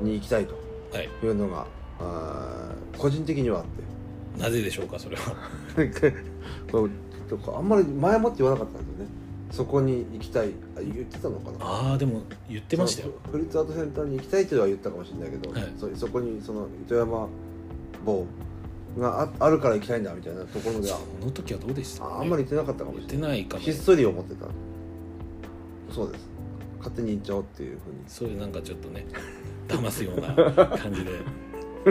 [0.00, 0.54] に行きたいと。
[0.92, 1.08] ーはい。
[1.22, 1.66] いうのが
[2.00, 4.42] あー個人的にはあって。
[4.42, 5.34] なぜでしょうかそれは。
[7.56, 9.10] あんまり前もって言わなかったんですよね
[9.50, 10.50] そこに行きたい。
[10.76, 11.58] あ言ってたのかな？
[11.60, 13.12] ああでも言ってましたよ。
[13.24, 15.72] そのフリッツアートセンターに行きたいっていうのは言ったかもしれないけど、はい。
[15.78, 17.28] そそこにその糸山
[18.04, 18.26] 棒
[18.98, 22.04] がああるから行きたいんだみたいなところでその時はどうでした？
[22.04, 23.30] ああんまり言ってなかったかもしてれない。
[23.30, 23.62] ないかも。
[23.62, 24.46] ひっそり思ってた。
[25.94, 26.28] そうです。
[26.78, 27.96] 勝手に行っちゃおうっていうふうに。
[28.06, 29.06] そういうなんかちょっとね
[29.68, 30.34] 騙すような
[30.76, 31.12] 感じで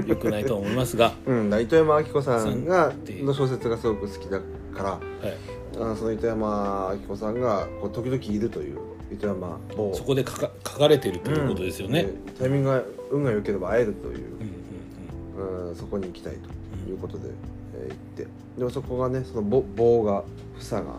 [0.08, 5.00] よくないとは思いますが、うん、だ糸山明子さんがの小説がすごく好きだからはい、
[5.78, 8.80] あその糸山明子さんがこう時々いるという
[9.12, 9.94] 糸山某。
[9.94, 14.36] そこで書か書かれてるということですよね、でタイミングが運が良ければ会えるという。
[14.36, 14.42] うん
[15.38, 15.70] うんうん。
[15.70, 17.30] うん、そこに行きたいということで、
[17.78, 18.28] えー行って。
[18.58, 20.24] でもそこがねその棒棒が
[20.58, 20.94] 房が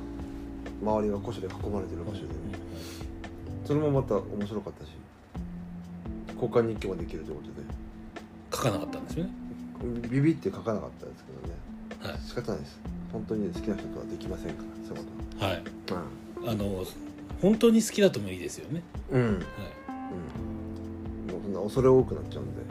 [0.83, 2.29] 周りが古書で囲まれてる場所で、
[3.65, 4.91] それもまた面白かったし
[6.35, 7.43] 交換日記もできるというこ
[8.53, 9.31] 書かなかったんですよね。
[9.81, 11.33] とでビビって書かなかったですけ
[12.03, 12.13] どね。
[12.13, 12.21] はい。
[12.21, 12.79] 仕方ないです
[13.17, 15.05] 本当に好きな人とはできませんからそういう
[15.39, 16.03] こはいとは。
[16.49, 16.85] あの
[17.41, 22.63] 本当に好きだともいいですよね、うん、うんはい、うん、もうそんな恐れ多くなっちゃうんで。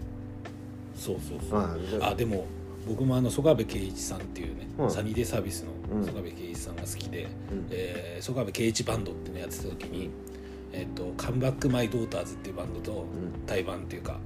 [0.96, 2.46] そうそうそう、はいであでも
[2.88, 4.92] 僕もあの曽我部圭一さんっていうね、はい。
[4.92, 6.06] サニーデイサービスのうん。
[6.06, 7.68] 曽我部圭一さんが好きで、うん。
[7.72, 10.10] えー曽我部圭一バンドっていうのやってた時に
[10.72, 13.08] 「えっとカムバック・マイ・ドーターズ」っていうバンドとうん。
[13.48, 14.20] 対バンっていうか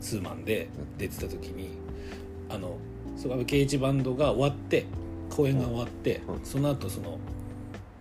[0.00, 1.70] ツーマンで出てた時に
[2.50, 2.76] あの
[3.16, 4.84] 曽我部圭一バンドが終わって
[5.30, 6.44] 公演が終わって、うん。
[6.44, 7.18] その後その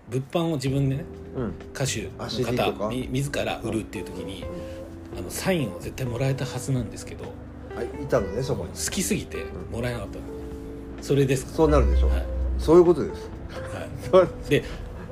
[0.10, 1.06] 物販を自分でね
[1.36, 1.54] うん。
[1.74, 4.46] 歌手あの方み自ら売るっていう時に
[5.18, 7.26] あのサインを絶対もらえたはずなんですけど
[7.78, 8.70] あいたのねそこに。
[8.70, 10.18] 好きすぎてもらえなかった。
[10.18, 10.24] の、
[11.02, 11.52] それですか？
[11.54, 12.26] そうなるでしょ、はい。
[12.60, 13.30] そういうことです。
[14.12, 14.28] はい。
[14.50, 14.64] で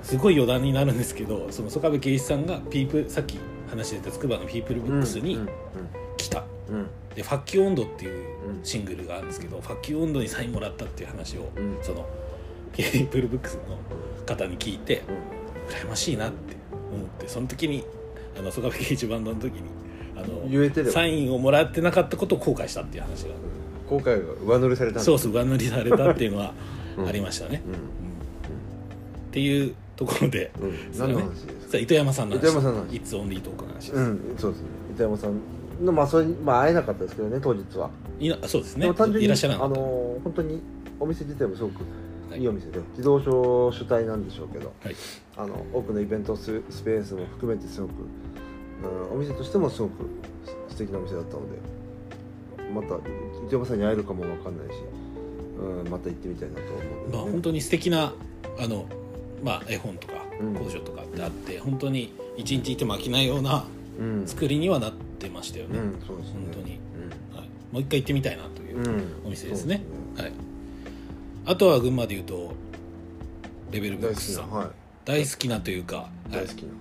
[0.04, 5.40] すごい余談になるんですけどその曽我部圭一さんがピープさっき話してた筑波のピープルブックスに
[7.16, 8.64] で「ファッキュ温度」っていううん。
[8.64, 11.78] シングルがあるんですけど、ファッキュ温度にサインもらったっていう話を、うん。
[11.82, 12.06] その
[12.74, 13.78] ピープルブックスの
[14.26, 15.42] 方に聞いてうん。
[15.74, 16.56] 羨ましいなって
[16.94, 17.84] 思ってその時に
[18.38, 19.62] あの曽我部圭一バンドの時に
[20.16, 23.30] あの言えてサインをもらってなかったことを後悔したっていう話が。
[23.90, 26.54] 後悔が上塗りされたそうそう上塗りされたっていうのは
[26.98, 27.74] う んありましたね、うん。
[27.74, 27.78] っ
[29.32, 31.52] ていうところで、うん、何の話ですか？
[31.72, 32.40] さあ糸山さんの話。
[32.40, 32.96] 糸山さんの話。
[32.96, 34.68] いつオンリートークの話です、うんそうですね。
[34.94, 35.40] 糸山さんの
[35.82, 37.90] まあそれにまあ会えなかったですけどね当日は。
[38.20, 38.84] いなそうですね。
[38.84, 39.80] でも単純にいらっしゃらなかあった。
[39.80, 39.86] の
[40.24, 40.62] 本当に
[41.00, 41.84] お店自体もすごく
[42.30, 42.40] はい。
[42.40, 43.32] いいお店で自動車
[43.78, 44.96] 主体なんでしょうけどはい。
[45.38, 47.92] あの多くのイベントススペースも含めてすごく、
[49.12, 50.10] うん、お店としてもすごく
[50.70, 51.58] 素敵なお店だったので
[52.74, 52.96] また
[53.48, 54.74] 糸山さんに会えるかもわかんないし、
[55.60, 56.72] うん、また行ってみたいなと思
[57.08, 58.14] う、まあ本当に素敵な
[58.60, 58.86] あの
[59.44, 60.56] まあ絵本とかうん。
[60.56, 63.66] 工場とかってあって、本当に一日いても飽きないような
[64.00, 64.28] うん。
[64.28, 66.40] 作りにはなってましたよね、うん、そうですね。
[66.46, 66.80] 本当に、
[67.34, 69.84] はい、もう一回行ってみたいなというお店ですね。
[70.18, 70.32] はい、
[71.46, 72.54] あとは群馬でいうと
[73.72, 74.52] レベルブッ大好クスさん。
[74.52, 74.68] はい。
[75.06, 76.32] 大好きなというか、はい。
[76.32, 76.74] 大好、きな、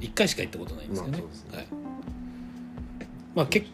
[0.00, 1.56] 1回しか行ったことないんですけどね,、まあそうですね。
[1.58, 1.66] はい、
[3.34, 3.66] まあ結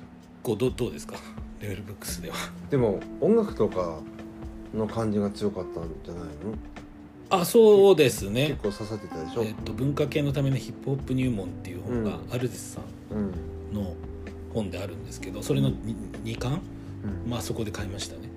[0.42, 1.16] 構どどうですか？
[1.60, 2.36] レベルブックスでは。
[2.70, 4.00] でも音楽とか
[4.74, 6.30] の感じが強かったんじゃないの？
[7.30, 8.48] あそうですね。
[8.48, 12.32] 結構刺さってたでしょ、えっと文化系のためのヒップホップ入門っていう本が、うん。
[12.32, 12.84] アルデスさん
[13.16, 13.32] うん。
[13.74, 13.94] の
[14.54, 16.62] 本であるんですけどそれの 2, 巻
[17.04, 17.30] うん。
[17.30, 18.30] まあそこで買いましたね。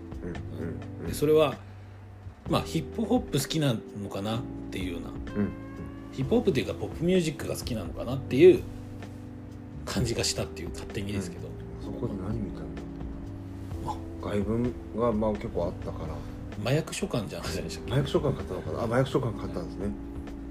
[1.07, 1.55] でそれは
[2.49, 4.39] まあヒップホップ好きなのかなっ
[4.71, 5.09] ていうような。
[5.35, 5.51] うん。
[6.11, 8.61] ヒップホップっていうかポップミュージックが好きなのかなっていう
[9.85, 11.47] 感じがしたっていう勝手にですけど、
[11.81, 12.61] そこで何見た
[13.85, 13.97] の？
[14.21, 16.15] 外文がまあ結構あったから。
[16.63, 18.79] 麻薬書館じゃないでしたっけ麻薬書館買ったのかな？
[18.81, 19.91] あ麻薬書館買ったんですね。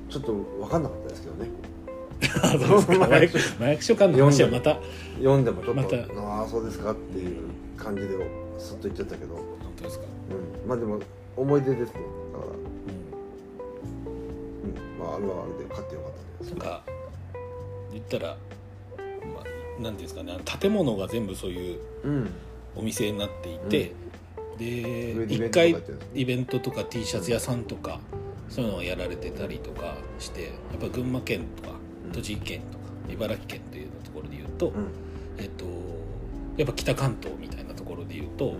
[0.09, 1.49] ちょっと分かんなかったですけどね。
[1.49, 1.76] あ
[2.59, 4.79] そうですか麻薬麻薬書館の話はまた。
[5.19, 8.09] 読んでもちょっと、ああそうですかっていう感じで
[8.59, 9.45] スッと言っちゃったけど、本
[9.77, 10.05] 当ですか。
[10.65, 11.01] うん、まあでも
[11.37, 12.01] 思い出ですね。
[12.33, 12.51] だから。
[12.51, 12.55] う
[14.15, 14.21] ん。
[14.65, 14.99] うん。
[14.99, 16.83] まああれはあれで買ってよかったですなんか。
[17.93, 18.37] 言ったら、
[18.99, 19.41] ま
[19.79, 20.39] あ、なんていうんですかね。
[20.61, 22.31] 建物が全部そういううん。
[22.77, 23.93] お店になっていて、
[24.59, 25.83] で上でイベントとか1回
[26.15, 28.01] イベントとか T シャツ屋さんとか
[28.49, 31.76] そういうのをやられてたりとかしてやっぱ群馬県とかうん
[32.17, 34.89] 栃木県とか茨城県というところで言うと、うん。
[35.39, 35.65] えっと
[36.57, 38.53] やっぱ北関東みたいなところで言うと、うん。
[38.53, 38.59] や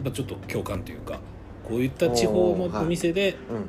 [0.00, 1.20] っぱちょっと共感というか
[1.66, 3.66] こういった地方のお店で、うん。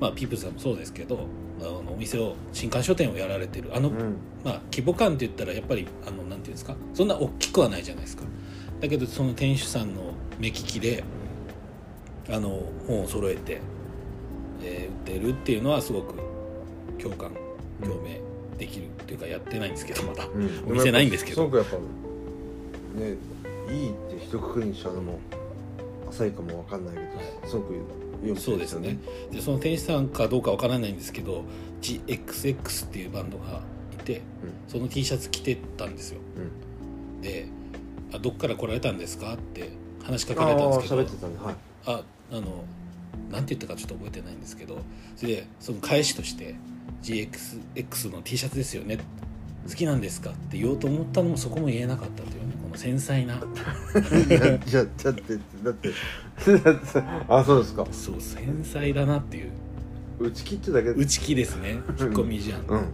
[0.00, 1.26] まあピープルさんもそうですけど
[1.60, 3.70] あのお店を新刊書店をやられてる。
[3.74, 4.16] あのうん。
[4.44, 8.24] まあ、規模感って言ったらやっぱりあのなんていうんですかそんな大きくはないじゃないですか。
[8.80, 11.02] だけどその店主さんの目利きで
[12.28, 13.60] あの本を揃えて、
[14.62, 16.14] えー売ってるっていうのはすごく
[16.98, 17.30] 共感
[17.82, 18.20] 共鳴
[18.58, 21.36] できるっていうかやってないんですけどまだ、うんお店ないんですけど。
[21.36, 23.16] すごくやっぱね
[23.68, 25.18] いいって一括りにしちゃうのも
[26.10, 27.48] 浅いかもわかんないけど、はい。
[27.48, 28.98] すごくいいお店そうですね。
[29.32, 31.44] でその店主さんかどうかわからないんですけど
[31.82, 34.22] GXX っていうバンドがいて
[34.68, 36.20] その T シャツ着てたんですよ。
[36.36, 37.20] うん。
[37.22, 37.48] で
[38.12, 39.70] あ「どっから来られたんですか?」って
[40.02, 41.02] 話しかけああられたんですけど。
[41.02, 41.56] 喋ってたねはい。
[41.86, 42.64] ああの
[43.30, 44.78] なんて言ったかちょっと覚えてないんですけど
[45.16, 46.54] それでその返しとして
[47.02, 48.98] 「GXX の T シャツですよね。
[49.66, 53.42] 好きなんですか?」って言おうと思ったのもそこも言えなかったというねこの繊細な。
[54.66, 55.90] じゃあだってだって
[57.28, 57.86] あそうですか。
[57.90, 59.50] そう繊細だなっていう。
[60.18, 60.92] 打ち切ってだけ。
[60.92, 61.70] で内気ですね。
[61.70, 62.88] 引っ込み思案、うん。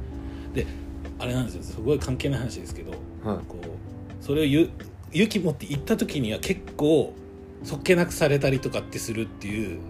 [1.18, 1.62] あれなんですよ。
[1.62, 2.92] すごい関係ない話ですけど
[3.24, 3.38] はい。
[3.46, 4.70] こうそれを言う
[5.12, 7.14] 勇気持って行った時には結構
[7.62, 9.80] そっけなくされたりとかってするっていう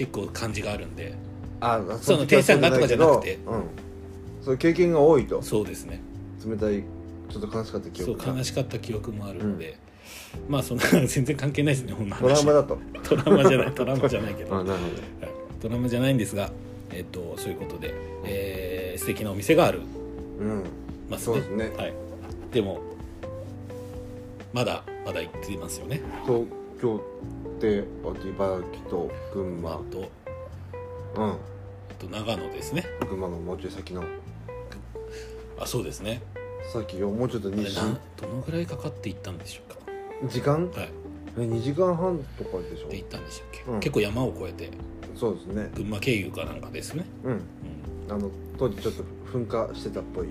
[0.00, 1.12] 結構感じがあるんで。
[1.60, 3.34] あその店員さんがとかじゃなくて。
[3.46, 3.62] うん。
[4.42, 5.42] そういう経験が多いと。
[5.42, 6.00] そうですね。
[6.42, 6.82] 冷たい
[7.28, 9.76] ちょっと悲しかった記そう悲しかった記憶もあるので、
[10.48, 12.78] まあそんな 全然関係ないですねこんなトラウ話マだと。
[13.02, 14.86] トラウマじゃないトラウマじゃないけど、は いあなるほ
[15.60, 16.50] トラウマじゃないんですが
[16.94, 17.92] えっとそういうことで、
[18.24, 19.80] えー素敵なお店がある。
[20.38, 20.64] どうん。
[21.10, 21.70] ますそうですね。
[21.76, 21.92] はい、
[22.52, 22.80] でも
[24.54, 26.00] まだまだ行っていますよね。
[26.24, 26.44] 東
[26.80, 29.72] 京って茨城と群馬。
[29.72, 30.10] あと
[31.16, 31.30] うん。
[31.30, 31.36] あ
[31.98, 32.84] と長野ですね。
[33.08, 34.02] 群馬のもうちょい先の。
[35.58, 36.22] あそうですね。
[36.72, 40.28] さっきよもうちょっとあれ西なんどのぐらいかかって行ったんでしょうか。
[40.28, 40.70] 時間？
[40.70, 40.88] はい。
[41.38, 42.88] え2時間半とかでしょ？
[42.88, 43.80] で行ったんでしたっけ、うん。
[43.80, 44.70] 結構山を越えて。
[45.16, 45.70] そうですね。
[45.74, 47.32] 群馬経由かなんかですね、うん。
[47.32, 47.42] うん
[48.08, 50.28] あの当時ちょっと噴火してたっぽい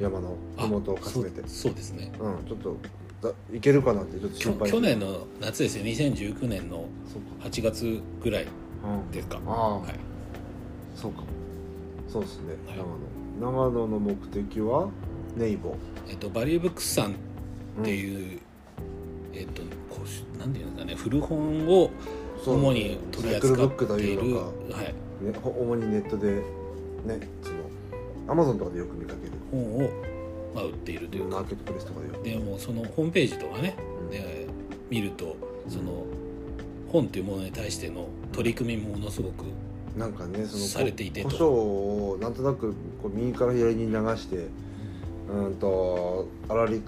[0.00, 1.40] 山の麓をかすめて。
[1.42, 2.12] そうそうですね。
[2.20, 2.78] うんちょっとだ
[3.52, 5.84] いけるかなってちょっと心配去年の夏ですよ。
[5.84, 7.48] 2019年のそうか。
[7.48, 8.46] 8月ぐらい
[8.84, 9.40] うんですか。
[9.46, 9.94] ああ、はい。
[10.94, 11.20] そうか。
[11.20, 11.26] も
[12.08, 12.78] そうですね、はい。
[12.78, 13.70] 長野。
[13.70, 14.88] 長野の目的は
[15.36, 15.76] ネイボ
[16.08, 17.14] えっとバリューブックスさんっ
[17.82, 18.40] ていう、
[19.32, 20.94] えっとこうしなんていうんですかね。
[20.94, 21.90] 古本を
[22.46, 24.26] 主に取り扱っている。
[24.28, 24.82] いはい、か、
[25.22, 26.42] ね、ほ主にネットで
[27.04, 27.56] ねその
[28.28, 29.32] アマゾンとかでよく見かける。
[29.50, 29.90] 本を、
[30.54, 31.36] まあ、売っているというか。
[31.36, 34.10] マーケットプレスとかででもそのホームページとかねうん。
[34.10, 34.46] で
[34.88, 35.36] 見ると
[35.68, 36.04] その
[36.90, 39.44] 本というものに対しての取り組みもものすごく
[39.96, 41.30] なんかねそのされていてと。
[41.30, 44.46] 胡椒をなんとなくこう右から左に流して
[45.28, 45.54] うん。
[45.56, 46.82] と粗利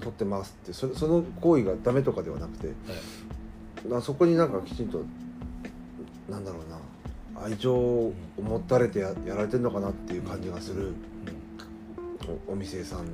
[0.00, 2.72] 取ってますってそれその行為がダメとかではなくては
[3.86, 3.88] い。
[3.88, 5.04] なそこになんかきちんと
[6.30, 10.86] なんだろうな愛情を持たれてややられてるのかなっていう感じがする。
[10.86, 11.11] うん
[12.48, 13.12] おお店さん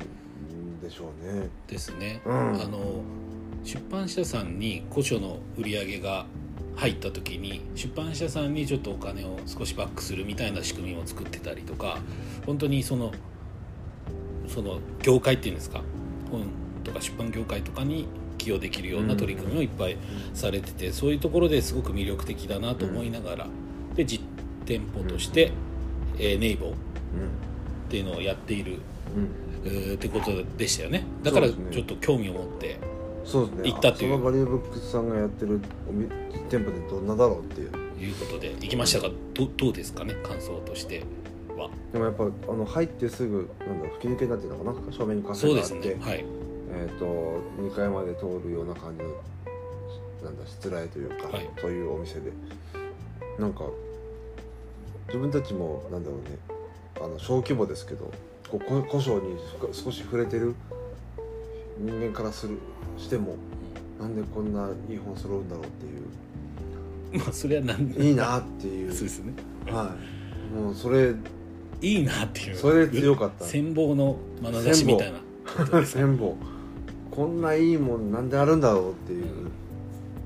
[0.83, 1.49] でしょうね。
[1.67, 2.61] ですね、うん。
[2.61, 3.03] あの
[3.65, 6.27] 出版社さんに古書の売り上げが
[6.77, 11.99] 入った時に出版社さんにちょっとお金を少しバックするみたいな仕組みを作ってたりとか
[12.47, 13.13] 本当にその
[14.47, 15.83] その業界っていうんですか
[16.31, 16.45] 本
[16.85, 18.07] とか出版業界とかに
[18.39, 19.97] 寄与できるような取り組みをいっぱい
[20.33, 23.47] されてて、そういうところですごく魅力的だなと思いながら、
[23.95, 24.25] で実
[24.65, 25.53] 店舗として、
[26.19, 26.75] えーネイボーっ
[27.91, 28.79] ていうのをやっている、
[29.17, 29.23] うん。
[29.23, 29.29] うん
[29.65, 31.05] えーってことでしたよね。
[31.23, 32.79] だからちょっと興味を持って
[33.25, 33.71] そうですね。
[33.71, 34.15] 行ったっていう。
[34.15, 35.61] あそのバリューブックスさんがやってる
[36.49, 37.71] 店舗でどんなだろうっていう。
[38.01, 40.15] いうことで行きましたがどどうですかね？
[40.23, 41.03] 感想として
[41.57, 41.69] は。
[41.93, 44.93] でもやっぱあの入ってすぐなんだ吹き抜けになってるのかな？
[44.93, 46.05] 正面にカフそうでェがあって、すね。
[46.05, 46.25] はい。
[46.71, 47.05] えっ、と
[47.61, 49.11] 2階まで通るような感じの
[50.23, 51.51] なんだしつらいというか、はい。
[51.61, 52.33] そういうお店で。
[53.39, 53.65] なんか
[55.09, 56.39] 自分たちもなんだろうね。
[57.01, 58.11] あの小規模ですけど
[58.51, 60.55] こうこ古書にふ少し触れてる？
[61.79, 62.59] 人間からする
[62.97, 63.37] しても
[64.01, 67.23] なんでこんないい本揃うんだろうっていう。
[67.23, 68.93] まあそれはなんいいなっていう。
[68.93, 69.33] そうですね。
[69.67, 69.95] は
[70.53, 70.55] い。
[70.55, 71.15] もうそれ
[71.81, 72.57] いいなっていう。
[72.57, 73.45] それで強かった。
[73.45, 75.19] 羨望の眼差しみたいな。
[75.19, 76.03] ことですね。
[76.05, 76.35] 全部
[77.11, 79.25] こんないいもんなんであるんだろうっていう。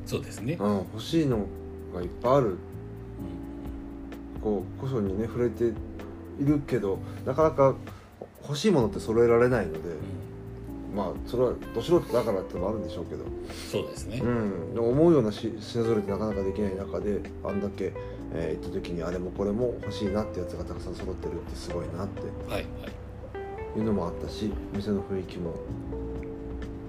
[0.07, 1.47] そうですね、うん、欲しいの
[1.95, 2.47] がいっぱいある。
[2.47, 2.57] うん。
[4.43, 5.73] こう古書にね触れてい
[6.41, 7.75] るけどなかなか
[8.43, 9.79] 欲しいものって揃えられないので、
[10.95, 13.25] まあそれはど素人だからってのもあるんでしょうけど、
[13.71, 17.93] そうですね、うん、でも思うようなし品揃えってなかなかできない中であんだけ、
[18.35, 22.23] えー行った時にあれもこれも欲しいなってやつがたくさん揃ってるってすごいなって。
[22.51, 22.93] はいはい。
[23.77, 25.55] いうのもあったし店の雰囲気も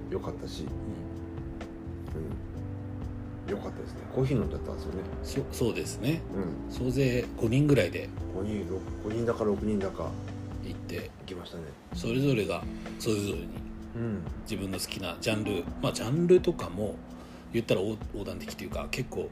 [0.10, 0.68] 良かったし、
[3.48, 4.00] うん、良かったですね。
[4.14, 5.04] コーヒー飲んじゃったんですよね。
[5.24, 6.22] そそうですね。
[6.36, 6.74] うん。
[6.74, 8.10] 総勢5人ぐらいで。
[8.36, 8.68] 5人
[9.06, 10.10] 6 5人だか6人だか
[11.02, 11.10] て。
[11.22, 11.64] 行きましたね。
[11.94, 12.64] それぞれが
[13.00, 13.48] それぞれに。
[13.96, 14.24] うん。
[14.44, 15.64] 自分の好きなジャンル。
[15.82, 16.96] まあジャンルとかも
[17.52, 19.30] 言ったら横横断的というか結構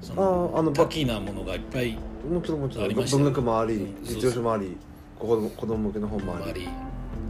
[0.00, 1.96] そあのああの多岐なものがいっぱい
[2.28, 2.94] もちろんもちろん。
[2.94, 4.76] 文学もありうん実用書もあり
[5.18, 6.68] 子供子供向けの本もあり。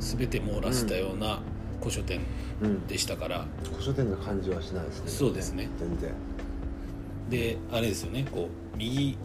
[0.01, 1.41] 全て網羅したような
[1.81, 2.21] 古書店
[2.63, 2.87] うん。
[2.87, 5.11] でしたから、古書店の感じはしないですね。
[5.11, 5.69] そうですね。
[5.79, 6.13] 全然。
[7.31, 8.27] であれですよね。
[8.31, 9.17] こう右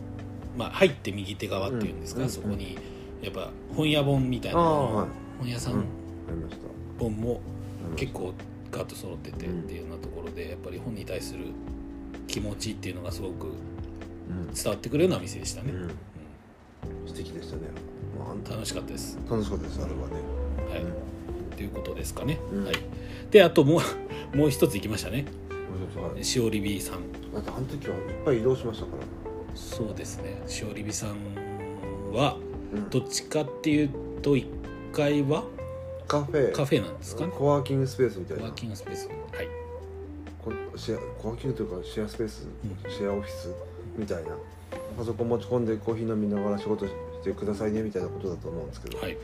[0.57, 2.29] まあ入って右手側っていうんですか、うん。
[2.29, 2.77] そこに
[3.21, 5.07] やっぱ本屋本みたいな本
[5.45, 5.83] 屋さん
[6.97, 7.41] 本も
[7.95, 8.33] 結構
[8.71, 11.45] ガッと揃っててっていうようなところでやっぱり本に対する
[12.27, 13.47] 気持ちっていうのがすごく
[14.29, 17.07] うん伝わってくるような店でしたね、うん。
[17.07, 17.63] 素敵でしたね。
[18.19, 20.03] まあ楽しかったです、楽しかったですあれはね。
[20.69, 20.81] はい。
[20.83, 20.87] う
[21.53, 21.57] ん。
[21.57, 22.65] ということですかね、うん。
[22.65, 22.75] はい。
[23.31, 23.81] であとも
[24.33, 25.25] う もう一つ行きましたね。
[25.95, 26.17] は？
[26.19, 27.11] いしおりびさん。
[27.33, 29.03] だってあの時はいっぱい移動しましたから。
[29.55, 30.41] そうですね。
[30.45, 31.09] しおりびさん
[32.13, 32.48] はうん
[32.89, 33.89] どっちかっていう
[34.21, 34.45] と1
[34.93, 35.43] 階は？
[36.07, 36.51] カフェ。
[36.51, 37.25] カフェなんですか？
[37.25, 38.43] ねコワーキングスペースみたいな。
[38.43, 39.07] ワーキングスペース。
[39.07, 39.17] はい。
[40.43, 43.53] こシェアコワーキングというかシェアスペース、うんシェアオフィス
[43.97, 44.31] みたいな。
[44.97, 49.17] パソコン持ち込んでコーヒー飲みながら仕事してくださいねみたいなことだと思うんですけど、はい。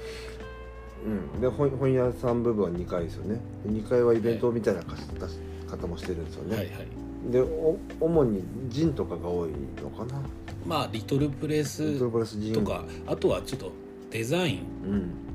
[1.05, 3.39] うん、で本本屋さん部分は2階ですよね。
[3.63, 5.37] で2階はイベントみたいな貸し出し
[5.69, 9.49] 方もしてるんですよね、はいはいでお主にジンとかが多い
[9.81, 10.21] のかな？
[10.65, 13.71] まあリトルプレリスとかあとはちょっと
[14.11, 14.59] デザイン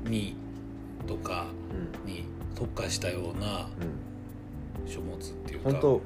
[0.05, 0.11] うん。
[0.11, 0.35] に
[1.07, 1.47] とか
[2.05, 2.11] うん。
[2.11, 2.25] に
[2.55, 5.71] 特化したようなうん書物っていうか。
[5.71, 6.01] 本当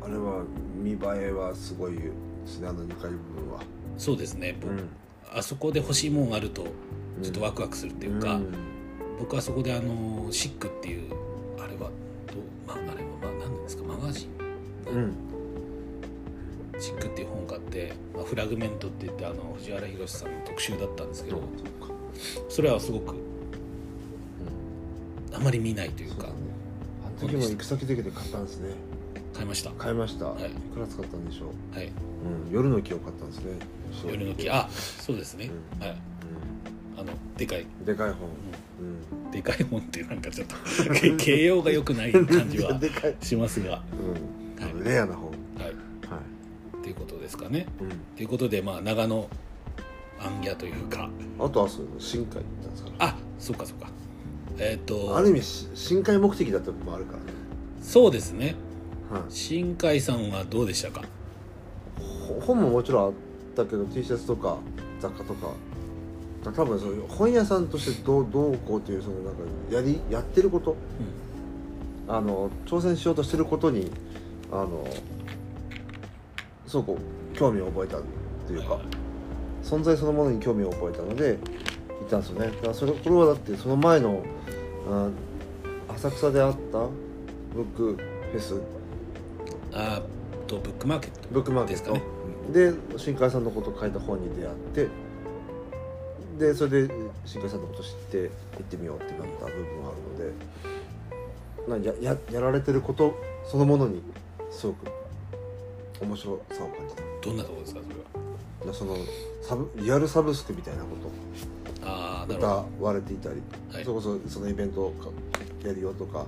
[0.00, 0.42] あれは
[0.76, 0.96] 見栄
[1.28, 2.10] えはすごいで
[2.46, 3.60] すねあの2階部分は。
[3.96, 4.88] そうですね、ぼうん。
[5.34, 6.64] あそこで欲しいもんがあると
[7.22, 8.46] ちょっとワクワクするっていうか、ん。
[9.18, 11.12] 僕はそこであのシックっていう
[11.58, 11.90] あれはどう
[12.66, 14.28] まああれはまあ何ですかマガジン？
[14.94, 15.12] うん
[18.28, 21.40] フラグメントって言ってあの藤原宏さんの特集だったんですけど、
[22.50, 23.14] それはすごく
[25.34, 28.74] あまり見ないというかあの時も行く先々で買ったんですね。
[29.32, 29.70] 買いました。
[29.70, 30.50] 買いました、はい。
[30.50, 31.86] い、くら使ったんでしょう、はい。
[31.86, 33.56] うん、夜の木を買ったんですね。
[34.04, 34.50] 夜の木。
[34.50, 35.86] あそうですね、うん。
[35.86, 35.96] はい。
[36.98, 37.62] あのでかい。
[37.62, 38.28] うん、でかい本、
[38.80, 40.56] うん、でかい本ってなんかちょっと
[40.92, 42.78] け形容が良くない感じは
[43.22, 43.82] しますが。
[44.58, 44.64] うん。
[44.64, 44.84] はい。
[44.84, 45.27] レアな本
[47.28, 47.66] ですかね。
[47.78, 49.28] うん、ということでまあ長野
[50.18, 51.10] アンギャというか。
[51.38, 53.88] あとはそう深海行ったんですからあそうかそうか。
[54.58, 57.24] えっ、とある意味し深海目的だった部分もあるからね、
[57.82, 58.56] そうですね。
[59.10, 61.02] はい、新海さんはどうでしたか？
[62.26, 63.12] ほ本ももちろんあっ
[63.54, 64.56] たけど T シャツとか
[64.98, 65.52] 雑貨とか。
[66.44, 70.76] 多分そういう本屋さんとしてどうどうこうっていうそのなんかやりやってること？
[72.06, 73.90] あの挑戦しようとしてることに
[74.50, 74.86] あの
[76.66, 76.98] すごく
[77.38, 78.02] 興味を覚えたっ
[78.46, 78.82] ていうか、はい。
[79.62, 81.38] 存在そのものに興味を覚えたので
[82.00, 82.46] 行ったんですよね。
[82.48, 84.22] だからそれこれはだってその前の
[84.90, 85.08] あ
[85.94, 86.78] 浅草であった
[87.54, 87.96] ブック
[88.32, 88.60] フェス？
[89.72, 91.92] あーとブックマーケットブックマーケット。
[91.92, 92.18] ですかね。
[92.52, 94.88] で新海さんのことを書いた本に出会って
[96.38, 96.94] でそれで
[97.26, 98.28] 新海さんのことを知って行
[98.60, 99.92] ってみようってなった部分があ
[101.68, 104.02] るのでなやややられてることそのものに
[104.50, 104.86] すごく
[106.00, 107.02] 面白さを感じた。
[107.22, 108.66] どんなところですかそれは？
[108.66, 108.96] なその
[109.42, 110.88] サブリアルサブスクみたいなこ
[111.82, 113.84] ああと歌われていたり、はい。
[113.84, 115.08] それこそそのイベントをか
[115.66, 116.26] やるよとか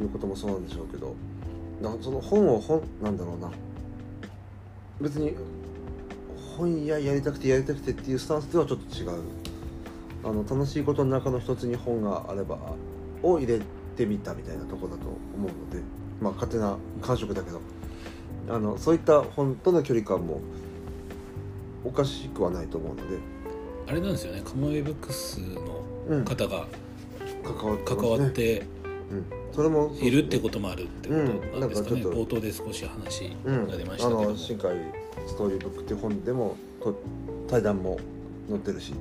[0.00, 1.14] いうこともそうなんでしょうけど。
[1.80, 3.50] なその本を本なんだろうな。
[5.00, 5.34] 別に
[6.56, 9.22] 本屋やりたくてやりたくてっていうスタンスではちょっと違う。
[10.24, 12.58] あの楽しいことの中の一つに本があれば
[13.22, 13.60] を入れ
[13.96, 15.80] てみたみたいなとこだと思うので。
[16.20, 17.60] まあ勝手な感触だけど
[18.48, 20.40] あのそういった本との距離感も
[21.84, 23.18] おかしくはないと思うので、
[23.86, 24.42] あれなんですよね。
[24.44, 26.18] カモエブックスうん。
[26.20, 26.66] の方が
[27.44, 28.66] 関わってます関わねって
[29.10, 34.76] うん、それもいるってこともあるってことなんですかね、う冒頭で少し話うんが出ましあたけども、の新海
[35.26, 36.94] ストーリーブックっていう本でもと
[37.48, 37.98] 対談も
[38.48, 38.92] 載ってるし、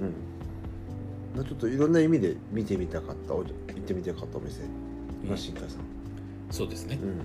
[0.00, 1.38] うん。
[1.38, 4.60] うん、ちょっといろんな意味で見てみたかったお行ってみたかったお店。
[5.24, 5.30] うん。
[5.30, 5.80] が新海さん、
[6.50, 6.98] そうですね。
[7.02, 7.20] う、ん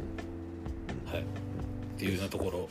[1.12, 1.22] はい。
[1.22, 1.24] っ
[1.98, 2.70] ていうようなところ。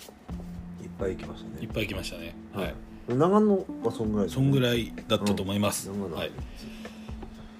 [0.82, 2.34] いっぱい行きましたいっねぱい来ましたね。
[2.54, 2.74] はい。
[3.08, 4.26] 長野はそんぐらい？
[4.26, 6.16] ですそんぐらいだったと思います、長野。
[6.16, 6.30] はい、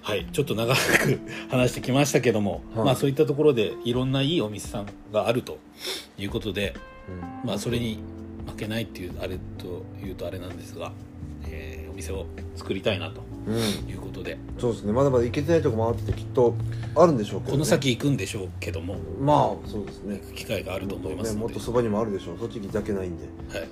[0.03, 0.79] はい、ちょっと長く
[1.51, 2.85] 話してきましたけども、はい。
[2.87, 5.59] まあそういったところでいろんないいお店さんがあると
[6.19, 6.75] いうことで
[7.43, 7.49] うん。
[7.49, 7.99] まあそれに
[8.47, 10.93] 負けないっていうあれというとあれなんですが、
[11.45, 12.27] えーお店を
[12.57, 13.91] 作りたいなとうん。
[13.91, 14.39] いうことで。
[14.59, 14.93] そうですね。
[14.93, 16.55] まだまだ行けてないとこもあってきっと
[16.95, 18.97] あるんでしょうけど、ね、この先行くんでしょうけども。
[19.21, 20.21] まあそうですね。
[20.35, 21.37] 機会があると思いますので。
[21.37, 22.39] ねもっとそばにもあるでしょう。
[22.39, 23.25] 栃木だけないんで。
[23.59, 23.69] はい、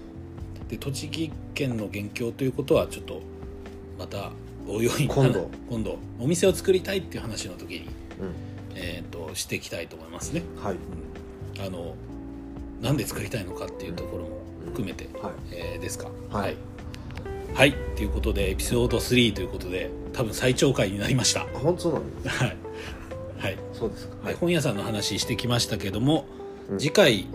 [0.69, 3.21] で栃木県の現況ということはちょっと
[3.99, 4.33] また
[4.67, 5.51] おいおい今度。
[5.69, 7.83] 今度お店を作りたいっていう話の時に、う
[8.75, 10.77] えー、としていきたいと思いますね、んはい。
[11.57, 11.67] うん。
[11.67, 11.95] あの
[12.81, 14.31] なんで作りたいのかっていうところも
[14.67, 15.33] 含めて、はい。
[15.53, 16.09] えーですか？
[16.31, 16.43] はい。
[16.43, 16.57] はい、
[17.55, 21.43] はいということでエピソード3ということで多分最長回になりました。
[21.43, 22.57] あ本当そうなんですはい、
[23.39, 23.59] はい。
[23.73, 24.29] そうですか。
[24.29, 26.27] で本屋さんの話してきましたけども、
[26.71, 26.79] うん。
[26.79, 27.27] 次回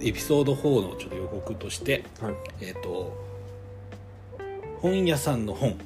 [0.00, 2.34] エピソード4のちょっと予告としてはい。
[2.60, 3.16] えっ、と
[4.80, 5.78] 本屋さんの本。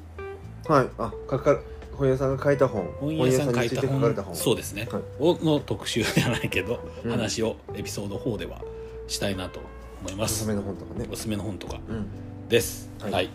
[0.67, 0.87] はい。
[0.97, 1.59] あかか
[1.95, 2.87] 本屋さんが書いた本。
[2.99, 3.99] 本屋さん書いた本。
[3.99, 5.01] 本そうですね、はい。
[5.19, 7.11] をの特集じゃないけど、うん。
[7.11, 8.61] 話をエピソード4では
[9.07, 9.59] したいなと
[10.01, 10.31] 思います。
[10.31, 11.07] おすすめの本とかね。
[11.11, 12.07] おすすめの本とかうん。
[12.47, 12.89] です。
[13.01, 13.11] はい。
[13.11, 13.29] はい、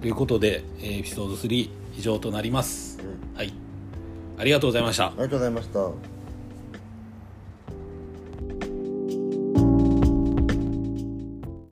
[0.00, 2.98] ということでえーエピソード3以上となります。
[3.00, 3.36] うん。
[3.36, 3.52] はい。
[4.38, 5.06] ありがとうございました。
[5.06, 6.13] ありがとうございました